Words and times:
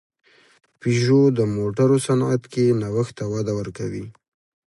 پيژو 0.79 1.21
د 1.37 1.39
موټرو 1.57 1.97
صنعت 2.07 2.43
کې 2.53 2.65
نوښت 2.81 3.13
ته 3.19 3.25
وده 3.33 3.53
ورکوي. 3.59 4.05